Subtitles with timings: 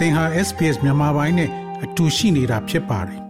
[0.00, 1.50] သင်ဟာ SPS မြန်မာပိုင်းနဲ့
[1.84, 3.20] အတူရှိနေတာဖြစ်ပါတယ်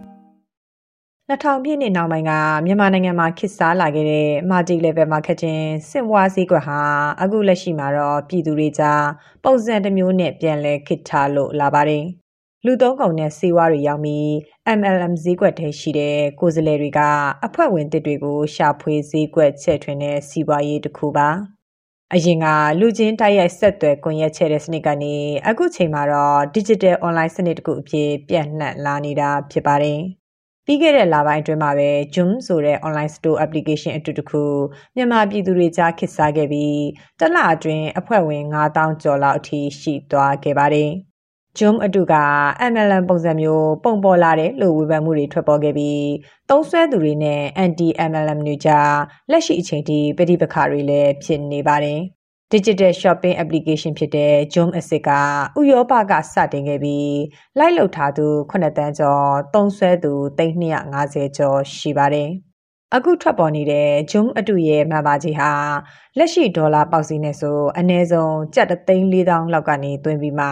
[1.29, 2.31] 2000ပြည့်နှစ်နောက်ပိုင်းက
[2.65, 6.81] မြန်မာနိုင်ငံမှာခေတ်စားလာခဲ့တဲ့ multi level marketing စင်ဝါးစည်းကွက်ဟာ
[7.21, 9.05] အခုလက်ရှိမှာတော့ပြည်သူတွေကြား
[9.43, 12.05] ပုံစံတစ်မျိုးနဲ့ပြန်လည်ခေတ်ထားလို့လာပါတယ်
[12.65, 14.27] လူသုံးကုန်နဲ့စေဝါတွေရောက်ပြီး
[14.79, 16.99] MLM ဈေးကွက်ထဲရှိတဲ့ကိုယ်စားလှယ်တွေက
[17.45, 21.29] အဖွဲ့ဝင်တစ်တွေကိုရှာဖွေဈေးကွက်ချဲ့ထွင်တဲ့စီးပွားရေးတစ်ခုပါ
[22.15, 22.45] အရင်က
[22.79, 25.15] လူချင်းတိုက်ရိုက်ဆက်သွယ်ကွန်ရက်ချဲတဲ့စနစ်ကနေ
[25.47, 29.99] အခုချိန်မှာတော့ digital online စနစ်တစ်ခုအဖြစ်ပြန့်နှံ့လာနေတာဖြစ်ပါတယ်။
[30.65, 34.43] ပြီးခဲ့တဲ့လပိုင်းအတွင်းမှာပဲ Zoom ဆိုတဲ့ online store application အတူတခု
[34.95, 36.81] မြန်မာပြည်သူတွေကြားခေတ်စားခဲ့ပြီး
[37.19, 40.91] တစ်လအတွင်းအဖွဲ့ဝင်9000ကျော်လောက်အထိရှိသွားခဲ့ပါတယ်။
[41.59, 42.13] Jom အတူက
[42.71, 46.05] MLM ပုံစံမျိုးပုံပေါ်လာတယ်လို့ဝေဖန်မှုတွေထွက်ပေါ်ခဲ့ပြီး
[46.49, 48.95] သုံးစွဲသူတွေနဲ့ anti MLM တွေကြား
[49.31, 51.99] လက်ရှိအချိန်ထိပဋိပက္ခတွေလည်းဖြစ်နေပါတယ်။
[52.53, 55.09] Digital Shopping Application ဖြစ်တဲ့ Jom Asset က
[55.59, 57.15] ဥရောပကစတင်ခဲ့ပြီး
[57.59, 62.31] လိုက်လုပ်ထားသူ9တန်းကျော်သုံးစွဲသူ350ကျော်ရှိပါတယ်။
[62.95, 65.51] အခုထွက်ပေါ်နေတဲ့ ဂျုံအတူရဲ့မှန်ပါကြီးဟာ
[66.17, 70.47] လက်ရှိဒေါ်လာပေါက်စီနဲ့ဆို အနည်းဆုံးကျပ်3,400လောက်ကနေတွင်ပြီးမှ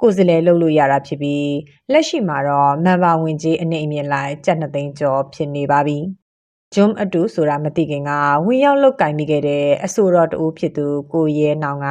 [0.00, 1.52] ကိုယ်စလဲလုပ်လို့ရတာဖြစ်ပြီး
[1.92, 5.98] လက်ရှိမှာတော့မှန်ပါဝင်ကြီးအနေအမြင့်လိုက် ကျပ်2သိန်းကျော် ဖြစ်နေပါပြီ။
[6.74, 8.10] ဂျုံအတူဆိုတာ မသိခင်က
[8.46, 11.88] ဝင်ရောက်လောက်ကင်မိခဲ့တဲ့ အဆိုတော်တူဖြစ်သူ ကိုရဲနောင်က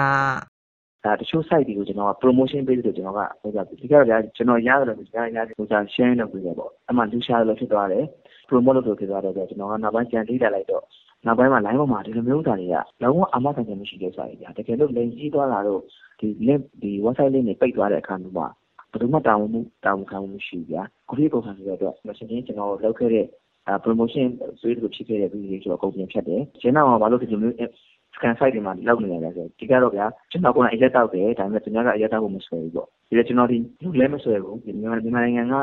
[1.05, 8.05] ဒါတချို့ site တွေကိုကျွန်တော်က promotion base လို့ကျွန်တော်ကဟိုကဒီကတော့ကျွန်တော်ရတယ်လို့ကျွန်တော်ရတယ်ဟိုက share လုပ်ပြီးရပေါ့အမှလူရှာလို့ဖြစ်သွားတယ်
[8.51, 10.83] promote လုပ်လို့ဖြစ်သွားတယ်ဆိုတော့ကျွန်တော်ကနောက်ပိုင်းပြန်လေ့လာလိုက်တော့
[11.25, 15.81] နောက်ပိုင်းမှာ line ပေါ်မှာဒီလိုမျိုးဥစ္စာတွေကလုံးဝအာမခံချက်မရှိတဲ့စာတွေဗျာတကယ်လို့လိမ်ကြီးသွားတာတော့
[16.19, 18.47] ဒီ link ဒီ website link တွေပိတ်သွားတဲ့အခါမျိုးမှာ
[18.91, 23.25] ဘယ်သူမှတာဝန်မှုတာဝန်ခံမှုမရှိဘူးဗျာခုဒီပုံစံဆိုတော့ machine ကျွန်တော်လုပ်ခဲ့တဲ့
[23.83, 24.27] promotion
[24.59, 27.55] ဆွေးလို့ဖြစ်ခဲ့တဲ့ video တွေကျွန်တော်အကုန်ပြန်ဖြတ်တယ်။ကျင်းတော့ဘာလို့ဒီလိုမျိုး
[28.15, 35.55] scan site တွေမှာလောက်နေရလဲဆိုဒီကတော့ဗျာကျွန်တော်ကအရက်တောက်တယ်ဒါပေမဲ့သူများကအရက်တောက်ဖို့မဆွဲဘူးပေါ့ဒီတော့ကျွန်တော်ဒီလူလည်းမဆွဲဘူးမြန်မာမြန်မာနိုင်ငံက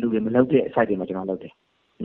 [0.00, 1.52] လူတွေမလောက်တဲ့ site တွေမှာကျွန်တော်လုပ်တယ်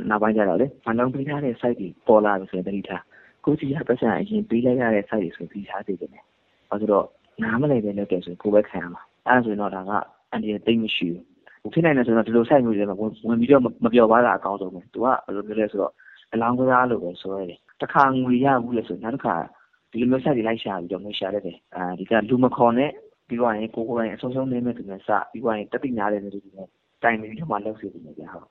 [0.09, 3.03] နောက်ပိုင်းကျတော့လေမလုံးပေးထားတဲ့ site တွေပေါ်လာပြီဆိုရင်တတိထား
[3.45, 6.09] ကိုစီရပတ်စံအရင်ပေးလိုက်ရတဲ့ site တွေဆိုပြီးထားသေးတယ်။
[6.69, 7.05] ဘာလို့တော့
[7.43, 9.91] နားမလည်ပဲလုပ်တယ်ဆိုကိုပဲခံရမှာ။အဲဒါဆိုရင်တော့ဒါက
[10.31, 11.23] အန်ဒီတိတ်မရှိဘူး။
[11.73, 15.93] ဖြစ်နိုင်တယ်ဆိုတော့ဒီလို site မျိုးတွေမှာဝင်ပြီးတော့မပြော်ပါတာအကောင်းဆုံးပဲ။သူကဘယ်လိုမျိုးလဲဆိုတော့
[16.33, 19.35] အလောင်းကစားလို့ပဲဆိုရတယ်။တစ်ခါငွေရဘူးလေဆိုနောက်တစ်ခါ
[19.91, 22.91] ဒီလိုမျိုး site တွေလိုက်ရှာပြီးတော့ငွေရှာရတယ်။အဲဒီကလူမခေါ်နဲ့
[23.27, 26.67] ပြီးတော့ရင်ကိုကိုယ်တိုင်အဆုံးဆုံးနေမဲ့သူနဲ့စပြီးတော့ရင်တတိညာတဲ့လူတွေနဲ့
[27.03, 28.47] တိုင်ပြီးတော့မှလုပ်စီတယ်ကြာဟုတ်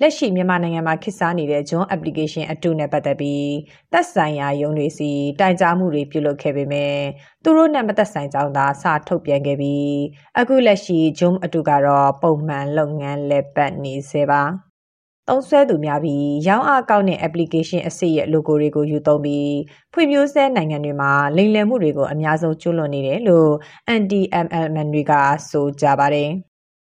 [0.00, 3.48] လက်ရှိမြန်မာနိုင်ငံမှာခေတ်စားနေတဲ့ John application အတူနဲ့ပတ်သက်ပြီး
[3.92, 5.10] သက်ဆိုင်ရာရုံးတွေစီ
[5.40, 6.94] တိုင်ကြားမှုတွေပြုလုပ်ခဲ့ပေမဲ့
[7.42, 9.92] သူတို့နဲ့မသက်ဆိုင်ကြောင်းသာစာထုတ်ပြန်ခဲ့ပြီး
[10.38, 14.42] အခုလက်ရှိ John အတူကတော့ပုံမှန်လုပ်ငန်းလက်ပတ်နေစေပါ
[15.28, 19.54] သုံးစွဲသူများပြီးရောင်းအားကောက်တဲ့ application အစစ်ရဲ့ logo တွေကိုယူသုံးပြီး
[19.92, 23.50] ဖွံ့ဖြိုးဆဲနိုင်ငံတွေမှာလိမ်လည်မှုတွေကိုအများဆုံးကျူးလွန်နေတယ်လို့
[23.94, 25.12] anti MLM တွေက
[25.50, 26.30] ဆိုကြပါတယ်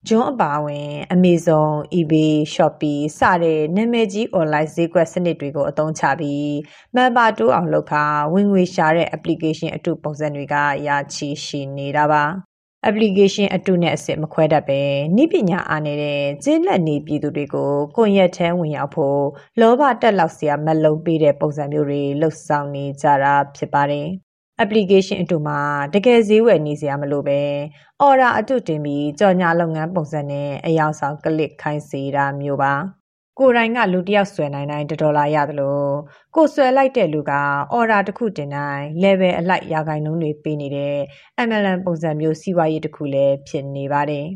[0.08, 6.48] ဂျွန်းအပါအဝင် Amazon, eBay, Shopee စတဲ့နာမည်ကြီး online ဈေးကွက်စနစ်တွေကိုအသုံးချပြီး
[6.96, 10.56] member တိုးအောင်လုပ်ခါဝင်ငွေရှာတဲ့ application အတုပုံစံတွေက
[10.86, 12.24] ရာချီရှိနေတာပါ
[12.88, 14.80] application အတုနဲ့အစစ်မခွဲတတ်ပဲ
[15.16, 19.22] နိပညာအားနေတဲ့ကျင်းလက်နေပြည်သူတွေကိုကွန်ရက်ထဲဝင်ရောက်ဖို့
[19.60, 24.08] လောဘတက်လောက်စရာမလုံးပေးတဲ့ပုံစံမျိုးတွေလှုပ်ဆောင်နေကြတာဖြစ်ပါတယ်
[24.62, 25.58] application အတူမှာ
[25.94, 27.40] တကယ်ဈေးဝယ်နေစရာမလိုပဲ
[28.06, 32.74] order အတူတင်ပြီးကြော်ညာလုပ်ငန်းပုံစံနဲ့အယောင်ဆောင်ကလစ်ခိုင်းစေတာမျိုးပါ
[33.38, 35.92] ကိုယ်တိုင်ကလူတယောက်ဆွဲနိုင်တိုင်းဒေါ်လာရတယ်လို့
[36.34, 37.32] ကိုဆွဲလိုက်တဲ့လူက
[37.78, 40.96] order တစ်ခုတင်တိုင်း level အလိုက်ရာဂိုင်နှုန်းတွေပေးနေတဲ့
[41.48, 44.26] MLM ပုံစံမျိုးစီးပွားရေးတစ်ခုလည်းဖြစ်နေပါတယ်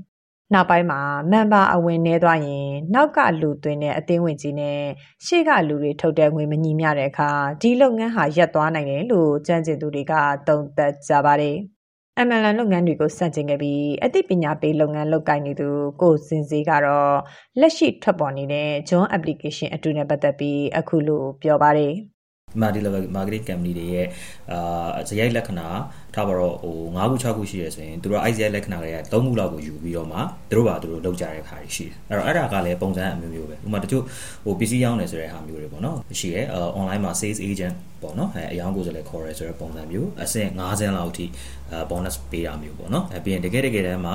[0.53, 1.01] နောက်ပိုင်းမှာ
[1.31, 4.81] မန်ပါအဝင်နေသွားရင် နောက်ကလူသွင်းတဲ့အသင်းဝင်ကြီးနဲ့
[5.27, 7.31] ရှေ့ကလူတွေထုတ်တဲ့ငွေမညီမျှတဲ့အခါ
[7.63, 10.15] ဒီလုပ်ငန်းဟာရပ်သွားနိုင်တယ်လို့ကြံ့ကျင်သူတွေက
[10.49, 11.57] သုံးသပ်ကြပါတယ်။
[12.27, 15.69] MLN လုပ်ငန်းတွေကိုစန့်ကျင်ခဲ့ပြီးအသိပညာပေးလုပ်ငန်းလုပ်ကိုင်နေသူ
[16.03, 17.15] ကိုစင်စေးကတော့
[17.61, 21.95] လက်ရှိထွက်ပေါ်နေတဲ့ John application အတူနဲ့ပတ်သက်ပြီးအခုလိုပြောပါတယ်။
[22.61, 24.07] multi level marketing company တွေရဲ့
[24.53, 25.69] အာဇယိုက်လက္ခဏာ
[26.15, 30.19] ထားပါတော့ဟို9ခု6ခုရှိရဆိုရင်သူတို့ ICI လက္ခဏာတွေက3ခုလောက်ကိုယူပြီးတော့မှ
[30.51, 34.03] သူတို့ပါသူတို့လောက်ကြတဲ့ခါတွေရှိတယ်အဲ့တော့အဲ့ဒါကလည်းပုံစံအမျိုးမျိုးပဲဥပမာတချို့
[34.45, 36.43] ဟို PC ရောင်းနေဆိုတဲ့ဟာမျိုးတွေပေါ့နော်ရှိရဲ
[36.79, 41.27] online မှာ sales agent ပေါ့နော်အဲအယောင်းကိုဆိုလည်းခေါ်ရဲဆိုတဲ့ပုံစံမျိုးအဆင့်50လောက်အထိ
[41.91, 44.15] bonus ပေးတာမျိုးပေါ့နော်အဲပြီးရင်တကယ်တကယ်တမ်းမှာ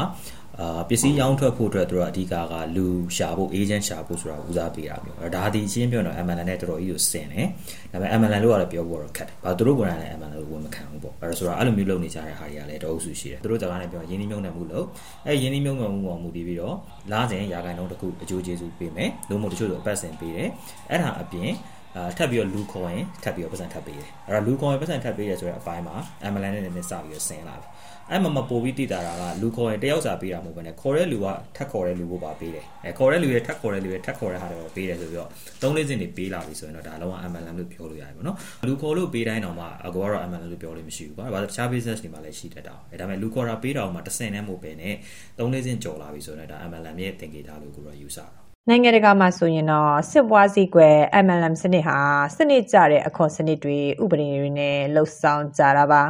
[0.62, 7.48] အာပစ္စည်းရောင်းထွက်ဖို့အတွက်တို့အဓိကကလူရှာဖို့ agent ရှာဖို့ဆိုတာဦးစားပေးတာမျိုးဒါဒီအရှင်းပြောတော့ MLN နဲ့တော်တော်ကြီးကိုဆင်တယ်
[7.92, 14.86] ဒါပေမဲ့ MLN လို့ကတော့ပြောဖို့တော့ခက်တယ်ဘာသူတို့ကလည်း MLN လို့ဝန်မခံဘူးပေါ့အဲဆိုတော့အဲ့လိုမျိုးလုပ်နေကြတဲ့ဟာတွေကလည်းတအုပ်စုရှိတယ်သူတို့စကားနဲ့ပြောရင်းနှီးမြှုပ်နှံမှုလို့
[15.26, 16.76] အဲရင်းနှီးမြှုပ်နှံမှုပေါ်မူတည်ပြီးတော့
[17.12, 20.50] လာစဉ်ရာခိုင်နှုန်းတစ်ခုအကျိုးကျေးဇူးပေးမယ်လို့မို့တချို့ဆိုအပတ်စဉ်ပေးတယ်
[20.90, 21.52] အဲ့ဒါအပြင်
[21.96, 25.96] အာထပ်ပြီးတော့လူခေါ်ရင်ထပ်ပြီးတော့ပတ်စံထပ်ပေးတယ်အဲ့တော့လူခေါ်ရင်ပတ်စံထပ်ပေးရဆိုတဲ့အပိုင်းမှာ
[26.34, 27.68] MLN နဲ့နည်းနည်းစပြီးတော့ဆင်းလာပြီ
[28.12, 29.10] အဲ့မှာမပို့ပြီးတည်တာက
[29.42, 35.30] လူခေါ်ရင်တယောက်စာပေးတာမဟုတ်ဘဲနဲ့ခေါ်တဲ့လူကထပ်ခေါ်တဲ့လူကိုပါပေးတယ်အဲခေါ်တဲ့လူရဲ့ထပ်ခေါ်တဲ့လူရဲ့ထပ်ခေါ်တဲ့ဟာတွေပေးတယ်ဆိုပြီးတော့
[35.62, 38.38] သုံးလေးစင်တွေပေးလာပြီဆိုရင်တော့ဒါလုံးဝ MLM လို့ပြောလို့ရတယ်ပေါ့နော်
[38.68, 44.96] လူခေါ်လို့ပေးတိုင်းတော့မှအကောကတော့ MLM လို့ပြောလို့မရှိဘူးကွာဘာလို့တခြား business တွေမှာလည်းရှိတတ်တာအဲဒါပေမဲ့လူခေါ်တာပေးတာမှတစ်ဆင့်နဲ့မဟုတ်ဘဲနဲ့
[45.40, 51.98] သုံးလေးစင်ကြော်လာပြီဆိုရင်ဒါ MLM ရဲ့သင်္ကေတလို့ကိုတော့ယူဆတာ နိုင်ငံတကာမှာဆိုရင်တော့စစ်ပွားစည်းကွယ် MLM စနစ်ဟာ
[52.38, 56.04] စနစ်ကျတဲ့အခွန်စနစ်တွေဥပဒေတွေနဲ့လှုပ်ဆောင်ကြတာပါ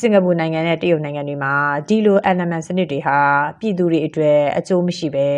[0.00, 1.54] စင်ကာပူနိုင်ငံနဲ့တရုတ်နိုင်ငံတွေမှာ
[1.88, 3.18] ဒီလို element စနစ်တွေဟာ
[3.60, 5.28] ပြည်သူတွေအတွက်အကျိုးမရှိဘဲ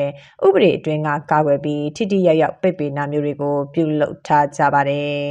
[0.46, 5.22] ဥပဒေအတွင်းကကာကွယ်ပြီးထိထိရောက်ရောက်ပိတ်ပင်တာမျိုးတွေကိုပြုလုပ်ထားကြပါတယ်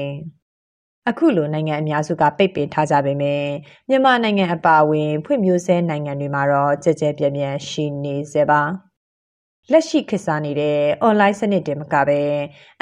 [1.09, 3.43] ။အခုလိုနိုင်ငံအများစုကပိတ်ပင်ထားကြပေမဲ့
[3.89, 8.63] မြန်မာနိုင်ငံအပါအဝင်ဖွံ့ဖြိုးဆဲနိုင်ငံတွေမှာတော့ကြကြပြန့်ပြန့်ရှိနေစေပါ။
[9.71, 10.77] လက်ရှိခေတ်စားနေတဲ့
[11.07, 12.21] online စနစ်တင်မကပဲ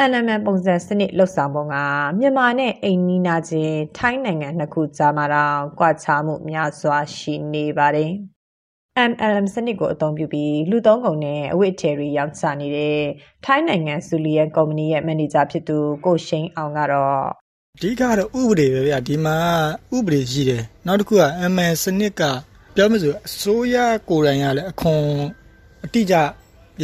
[0.09, 1.75] NMN ပုံစံစနစ်လှုပ်ဆောင်ပုံက
[2.19, 8.11] မြန်မာနဲ့အိမ်နီးနားချင်းထိုင်းနိုင်ငံနှစ်ခုကြားမှာတော့ကွာခြားမှုများစွာရှိနေပါတယ်။
[9.11, 12.99] MLM စနစ်ကိုအသုံးပြုပြီးလူသုံးကုန်နဲ့အဝတ်အထည်တွေရောင်းချနေတဲ့
[13.45, 17.23] ထိုင်းနိုင်ငံဆူလီယန်ကုမ္ပဏီရဲ့မန်နေဂျာဖြစ်သူကိုရှိန်အောင်ကတော့
[17.75, 19.37] အဓိကတော့ဥပဒေပဲဗျာဒီမှာ
[19.95, 21.23] ဥပဒေရှိတယ်နောက်တစ်ခုက
[21.53, 22.21] ML စနစ်က
[22.75, 23.75] ပြောမစို့အစိုးရ
[24.09, 25.03] ကိုယ်တိုင်ကလည်းအခွန်
[25.85, 26.15] အတိအကျ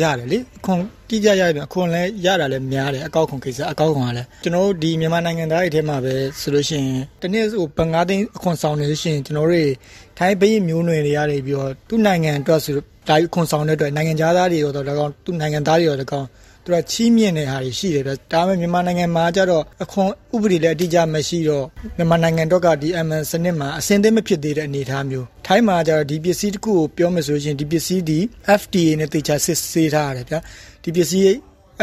[0.02, 0.80] ရတယ်လေအခွန်
[1.10, 9.70] တိကျရပြီအခွန်လည်းရတာလည်းများတယ်အကောက်ခွန်ကိစ္စအကောက်ခွန်ကလည်းကျွန်တော်တို့ဒီမြန်မာနိုင်ငံသားတွေထဲမှာပဲဆိုလို့ရှိရင်တနေ့ဟိုပငါးသိန်းအခွန်ဆောင်နေလို့ရှိရင်ကျွန်တော်တို့
[10.18, 12.74] ထိုင်းဘိန်းမျိုးနွယ်တွေရတယ်ပြီးတော့သူ့နိုင်ငံအတွက်ဆို
[13.10, 16.26] ဒါအခွန်ဆောင်တဲ့အတွက်နိုင်ငံသားတွေရောတော့ဒါကောင်သူ့နိုင်ငံသားတွေရောဒါကောင်
[16.66, 21.66] သူကချီးမြှင့်တဲ့ဟာတွေရှိတယ်ဗျဒါပေမဲ့မြန်မာနိုင်ငံမှာကျတော့အခွန်ဥပဒေလည်းအတိအကျမရှိတော့
[21.98, 28.20] မြန်မာနိုင်ငံတော့ကဒီ MN စနစ်မှာအစင်းသိမဖြစ်သေးတဲ့အနေအထားမျိုးထိုင်းမှာကျတော့ဒီပစ္စည်းတစ်ခုကိုပြောမယ်ဆိုရင်ဒီပစ္စည်းဒီ
[28.62, 30.36] FDA နဲ့တေချာစစ်ဆေးထားရတယ်ဗျ
[30.84, 31.26] ဒီပစ္စည်း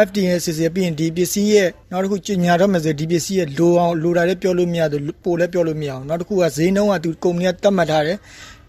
[0.06, 8.18] FDA စစ်ဆေးပြီးရင်ဒီပစ္စည်းရဲ့နောက်တစ်ခုကျညာတော့မယ်ဆိုဒီပစ္စည်းရဲ့လိုအောင်လိုတာလည်းပြောလို့မရဘူးပိုလည်းပြောလို့မရအောင်နောက်တစ်ခုကဈေးနှုန်းကသူကုမ္ပဏီကတတ်မှတ်ထားတယ်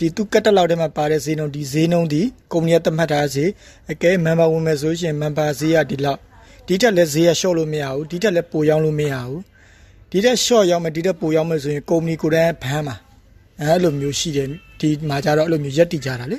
[0.02, 2.22] ဒီသူကတ်တက်လောက်ထဲမှာပါတဲ့ဈေးနှုန်းဒီဈေးနှုန်းဒီ
[2.52, 3.50] ကုမ္ပဏီကသတ်မှတ်ထားဈေး
[3.92, 6.20] အကဲ member ဝင်မယ်ဆိုရင် member ဈေးကဒီလောက်
[6.68, 9.42] ဒီတက်လည်းဈေးက short လို့မရဘူးဒီတက်လည်းပိုရောင်းလို့မရဘူး
[10.12, 12.96] ဒီတက် short ရောင်းမယ်ဒီတက်ပိုရောင်းမယ်ဆိုရင်ကုမ္ပဏီကိုယ်တိုင်ဘန်းမှာ
[13.62, 14.48] အဲလိုမျိုးရှိတယ်
[14.80, 16.38] ဒီမှာကြတော့အဲ့လိုမျိုးရက်တည်ကြတာလေ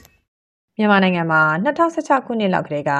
[0.79, 1.43] မြန်မာနိုင်ငံမှာ
[1.87, 2.93] 2016ခုနှစ်လောက်ကတည်းက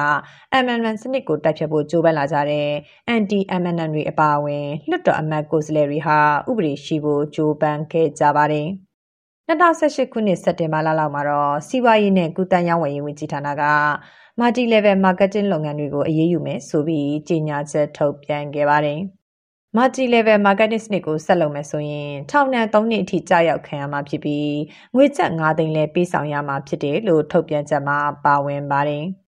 [0.63, 2.67] MNN စနစ်ကိုတိုက်ဖြတ်ဖို့ကြိုးပမ်းလာကြတဲ့
[3.15, 6.17] anti MNN တွေအပါအဝင်လွှတ်တော်အမတ်ကိုယ်စားလှယ်တွေဟာ
[6.49, 8.69] ဥပဒေရှိဖို့ကြိုးပမ်းခဲ့ကြပါတယ်။
[9.49, 13.63] 2018ခုနှစ်စက်တင်ဘာလလောက်မှာတော့စီးပွားရေးနဲ့ကုသရေးဝန်ကြီးဝန်ကြီးဌာနက
[14.39, 18.99] multi level marketing လုပ်ငန်းတွေကိုအရေးယူမယ်ဆိုပြီးကြေညာချက်ထုတ်ပြန်ခဲ့ပါတယ်။
[19.77, 24.53] multi level marketing စနစ်ကိုဆက်လုပ်မယ်ဆိုရင်ထောင်ဒဏ်3နှစ်အထိကြာရောက်ခံရမှာဖြစ်ပြီး
[24.95, 29.05] ငွေကျပ်9သိန်းလဲပေးဆောင်ရမှာဖြစ်တယ်လို့ထုတ်ပြန်ချက်မှာပါဝင်ပါတယ်။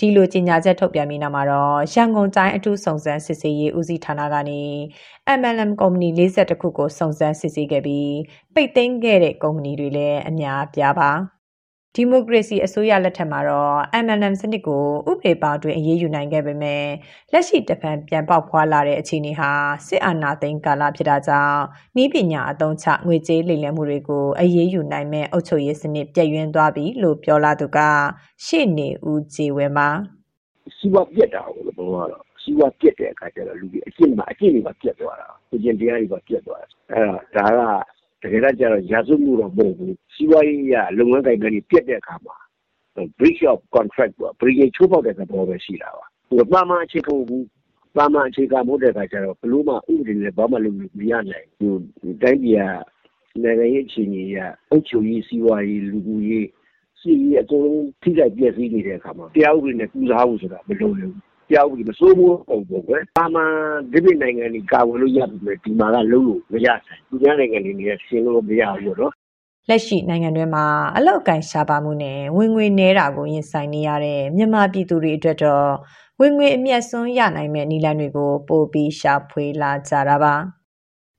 [0.00, 4.62] ဒီလိုကြေညာချက်ထုတ်ပြန်ပြီးနောက်မှာတော့ရန်ကုန်တိုင်းအထူးစုံစမ်းစစ်ဆေးရေးဦးစီးဌာနကနေ
[5.38, 8.12] MLM ကုမ္ပဏီ42ခုကိုစုံစမ်းစစ်ဆေးခဲ့ပြီး
[8.54, 11.37] ပိတ်သိမ်းခဲ့တဲ့ကုမ္ပဏီတွေလည်းအများပြားပါ
[12.00, 16.84] ဒီမိုကရေစီအစိုးရလက်ထက်မှာတော့ MLM စနစ်ကိုဥပဒေပါတွင်အရေးယူနိုင်ခဲ့ပေမဲ့
[17.32, 19.50] လက်ရှိတဖန်ပြန်ပေါက်ဖွာလာတဲ့အခြေအနေဟာ
[19.86, 21.60] စစ်အာဏာသိမ်းကာလဖြစ်တာကြောင့်
[22.02, 27.78] ဤပညာအသုံးချငွေကြေးလိမ်လည်မှုတွေကိုအရေးယူနိုင်မဲ့အုပ်ချုပ်ရေးစနစ်ပြည့်ရင်းသွားပြီလို့ပြောလာသူက
[28.44, 29.88] ရှေ့နေဦးကြည်ဝဲမှာ
[30.76, 37.04] စီဝါပြက်တာကိုဘုံကတော့စီဝါပြက်တဲ့အခါကျတော့လူကြီးအကျင့်မှာအကျင့်တွေပါပြက်သွားတာကိုကျင့်တရားတွေပါပြက်သွားတာအဲ့
[37.36, 42.36] ဒါဒါက တကယ်တော့ကျတော့ရာဇဝမှုတော့မဟုတ်ဘူးစီးပွားရေးရလုပ်ငန်းကိုင်တွေပြက်တဲ့အခါမှာ
[43.18, 47.46] breach of contract ပေါ့ breach ချိုးဖောက်တဲ့သဘောပဲရှိတာပါဟိုပါမအခြေခံဘူး
[47.96, 52.62] ပါမအခြေခံမို့တဲ့အခါကျတော့ဘလို့မှဥပဒေနဲ့ဘာမှလုပ်လို့မရနိုင်ဘူးဒီတိုင်းပြည်က
[53.42, 54.38] နိုင်ငံရေးအခြေအနေရ
[54.70, 56.46] အုပ်ချုပ်ရေးစီးပွားရေးလူမှုရေး
[57.00, 63.52] စီးရေးအကုန်လုံးထိခိုက်ပျက်စီးနေတဲ့အခါမှာတရားဥပဒေနဲ့ကူစားဖို့ဆိုတာမလုပ်နိုင်ဘူး ကြောက်ပြီးမစိုးဘူးပုံပေါ့ကွယ်။ပါမန်
[63.92, 69.12] ဒီပြည်နိုင်ငံကြီးကာဝယ်လို့ရပြီပဲဒီမှာကလုံးလို့မရဆိုင်။ဒီနိုင်ငံတွေနဲ့ရှင်းလို့မရဘူးတော့။
[69.68, 70.64] လက်ရှိနိုင်ငံတွင်းမှာ
[70.96, 75.70] အလောက်ကန်ရှားပါမှုနဲ့ဝင်ငွေနှဲတာကိုရင်ဆိုင်နေရတဲ့မြန်မာပြည်သူတွေအတွက်တော့
[76.20, 80.34] ဝင်ငွေအမျက်စွန်းရနိုင်မဲ့နည်းလမ်းတွေကိုပို့ပြီးရှာဖွေလာကြတာပါ။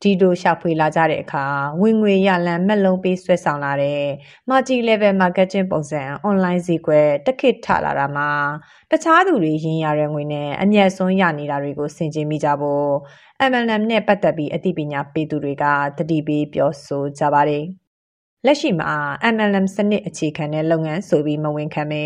[0.03, 1.45] ဒီလိုရှာဖွေလာကြတဲ့အခါ
[1.81, 4.03] ဝင်ငွေရလန်မက်လုံးပေးဆွဲဆောင်လာတဲ့
[4.49, 8.29] multi level marketing ပုံစံ online ဈေးကွက်တက်ခစ်ထလာတာမှာ
[8.91, 12.89] တခြားသူတွေရင်းရတဲ့ငွေနဲ့အမျက်စွန်းရနေတာတွေကိုဆင်ခြင်မိကြဖို့
[13.49, 15.65] MLM နဲ့ပတ်သက်ပြီးအသိပညာပေးသူတွေက
[15.97, 17.65] တတိပေးပြောဆိုကြပါတယ်။
[18.45, 18.91] လက်ရှိမှာ
[19.35, 22.03] MLM စနစ်အခြေခံတဲ့လုပ်ငန်းဆိုပြီးမဝင်ခံပဲ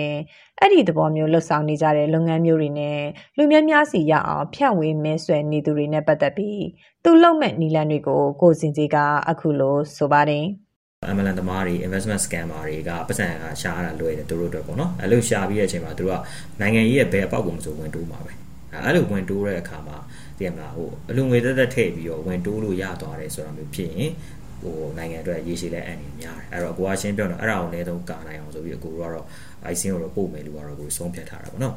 [0.59, 2.99] အဲ့ဒီသဘောမျိုးလှုပ်ဆောင်နေကြတဲ့လုပ်ငန်းမျိုးတွေနဲ့
[3.37, 6.63] လူများများစီရအောင်ဖြန့်ဝေမဲဆွဲနေသူတွေနဲ့ပတ်သက်ပြီး
[7.03, 8.95] သူလုံမဲ့နီလန်တွေကိုကိုစင်စီက
[9.29, 10.45] အခုလိုဆိုပါတယ်
[11.15, 16.21] MLM သမားတွေ investment scammer တွေကပတ်စံကရှားရတာလွယ်တယ်သူတို့အတွက်ပေါ့နော်အဲ့လိုရှားပြီးတဲ့အချိန်မှာသူတို့က
[16.61, 18.33] နိုင်ငံရေးရဲ့ဘယ်အပေါက်ကိုမဆိုဝင်တိုးမှာပဲ
[18.85, 19.97] အဲ့လိုဝင်တိုးတဲ့အခါမှာ
[20.37, 24.11] သိရမလားဟိုအလူငွေသက်သက်ထည့်ပြီးတော့ဝင်တိုးလို့ရသွားတယ်ဆိုတာမျိုးဖြစ်ရင်
[24.63, 29.25] ဟိုနိုင်ငံအတွက်ရေရှည်လဲအန်နေများတယ်အဲ့တော့ကိုကရှင်းပြောတော့အဲ့ဒါကိုလည်းသုံးကာနိုင်အောင်ဆိုပြီးအကိုကတော့
[29.71, 31.73] ICN ကိုတော့ပို့မယ်လို့ကတော့ကိုဆုံးဖြတ်ထားတာပေါ့နော်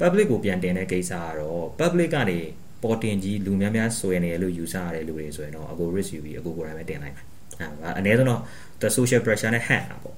[0.00, 2.38] public ကိုပြန်တင်တဲ့ကိစ္စကတော့ public ကနေ
[2.82, 7.26] ပေါ်တင်ကြီးလူများများဆွဲနေလို့ယူဆရတဲ့လူတွေဆိုရင်တော့အကို risk ယူပြီးအကိုကိုယ်တိုင်ပဲတင်လိုက်မယ်
[7.60, 8.40] အဲ့အနည်းဆုံးတော့
[8.82, 10.16] the social pressure နဲ့ hand တာပေါ့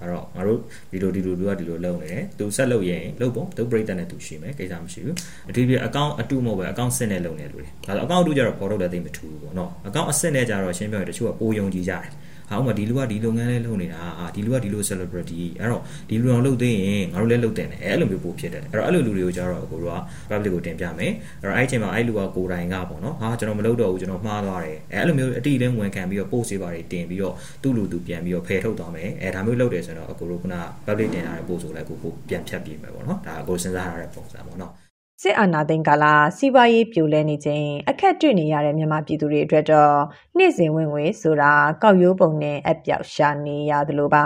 [0.00, 0.60] အဲ့တော့ငါတို့
[0.92, 5.16] ဒီလိုဒီလိုလူကဒီလိုလုပ်နေတယ်သူဆက်လုပ်ရင်လုပ်ပေါ့သူ break တဲ့နဲ့သူရှိမယ်ကိစ္စမရှိဘူး
[5.50, 12.10] အထူးဖြင့် account အတူမဟုတ်ပဲ account စစ်နဲ့လုပ်နေလူတွေဒါဆို account အတူကြတော့ပေါ်တော့လည်းသိမထူဘူးပေါ့နော် account အစစ်နဲ့ကြတော့ရှင်းပြောရင်တချို့ကပိုယုံကြည်ကြတယ်
[12.50, 19.98] ဟာဥမာဒီလူကဒီလုပ်ငန်းလေးလုပ်နေတာဟာဒီလူကဒီလို celebrity အဲ့တော့ဒီလူအောင်လုပ်သိရင်ငါတို့လည်းလုပ်တင်တယ်အဲ့လိုမျိုးပို့ဖြစ်တယ်အဲ့တော့အဲ့လိုလူတွေကိုကြတော့ကိုတို့က
[20.30, 30.44] public ကိုတင်ပြမယ်အဲ့တော့အဲ့ချိန်မှာအဲ့လူကကိုယ်တိုင်ကပေါ့နော်ဟာကျွန်တော်မလုပ်တော့ဘူးကျွန်တော်မှားသွားတယ်အဲ့လိုမျိုးအတိအလင်းဝန်ခံပြီးတော့ post တွေပါတယ်တင်ပြီးတော့သူ့လူသူပြန်ပြီးတော့ဖယ်ထုတ်သွားမယ်အဲ့ဒါမျိုးလုပ်တယ်ဆိုတော့အကိုတို့က
[30.86, 34.72] public တင်ထားတဲ့ post ကိုလည်းကိုကိုပြန်ဖြတ်ပြီးမယ်ပေါ့နော်ဒါအကိုစဉ်းစားထားတဲ့ပုံစံပေါ့နော်
[35.22, 36.04] စစ်အာဏာသိမ်းကာလ
[36.36, 39.96] စီးပွားရေးပြိုလဲနေခြင်းအခက်တွေ့နေရတဲ့မြန်မာပြည်သူတွေအတွက်တော့
[40.38, 44.24] နေ့စဉ်ဝင်ငွေဆိုတာကောက်ရိုးပုံနဲ့အပြောက်ရှာနေရသလိုပါ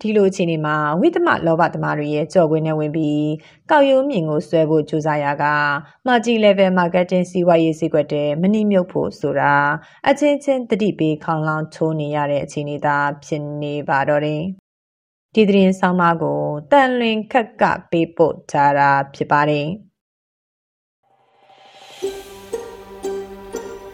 [0.00, 3.26] ဒီလိုအခြေအနေမှာဝိသမလောဘသမားတွေရဲ့ကြော်ကွင်းနဲ့ဝင်ပြီး
[3.70, 5.46] ကောက်ရိုးမြင်ကိုဆွဲဖို့ကြိုးစားရက
[6.06, 9.54] multi level marketing စီးပွားရေးစည်းကွက်တဲ့မနှိမ့်မြုပ်ဖို့ဆိုတာ
[10.08, 14.42] အချင်းချင်းတတိပေးခေါင်လောင်းချိုးနေရတဲ့အခြေအနေသာဖြစ်နေပါတော့တယ်
[15.34, 19.68] ဒီသတင်းဆောင်မကိုတန်လွင်ခက်ကပေးပို့ထားတာဖြစ်ပါတယ်